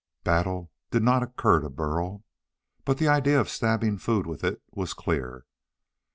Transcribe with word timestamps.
Battle 0.23 0.71
did 0.89 1.03
not 1.03 1.21
occur 1.21 1.59
to 1.59 1.69
Burl. 1.69 2.23
But 2.85 2.97
the 2.97 3.07
idea 3.07 3.39
of 3.39 3.47
stabbing 3.49 3.99
food 3.99 4.25
with 4.25 4.43
it 4.43 4.59
was 4.71 4.95
clear. 4.95 5.45